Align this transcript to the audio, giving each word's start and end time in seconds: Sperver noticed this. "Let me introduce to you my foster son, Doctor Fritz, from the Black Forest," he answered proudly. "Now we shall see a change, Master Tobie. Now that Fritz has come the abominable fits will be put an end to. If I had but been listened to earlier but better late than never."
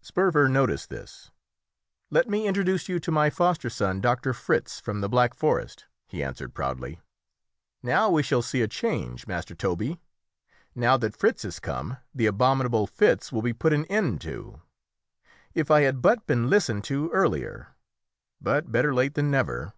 Sperver 0.00 0.48
noticed 0.48 0.88
this. 0.88 1.30
"Let 2.08 2.26
me 2.26 2.48
introduce 2.48 2.84
to 2.86 2.94
you 2.98 3.12
my 3.12 3.28
foster 3.28 3.68
son, 3.68 4.00
Doctor 4.00 4.32
Fritz, 4.32 4.80
from 4.80 5.02
the 5.02 5.10
Black 5.10 5.34
Forest," 5.34 5.84
he 6.08 6.22
answered 6.24 6.54
proudly. 6.54 7.00
"Now 7.82 8.08
we 8.08 8.22
shall 8.22 8.40
see 8.40 8.62
a 8.62 8.66
change, 8.66 9.26
Master 9.26 9.54
Tobie. 9.54 9.98
Now 10.74 10.96
that 10.96 11.14
Fritz 11.14 11.42
has 11.42 11.60
come 11.60 11.98
the 12.14 12.24
abominable 12.24 12.86
fits 12.86 13.30
will 13.30 13.42
be 13.42 13.52
put 13.52 13.74
an 13.74 13.84
end 13.84 14.22
to. 14.22 14.62
If 15.52 15.70
I 15.70 15.82
had 15.82 16.00
but 16.00 16.26
been 16.26 16.48
listened 16.48 16.84
to 16.84 17.10
earlier 17.10 17.76
but 18.40 18.72
better 18.72 18.94
late 18.94 19.12
than 19.12 19.30
never." 19.30 19.74